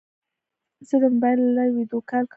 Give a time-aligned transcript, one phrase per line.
[0.87, 2.29] زه د موبایل له لارې ویدیو کال کوم.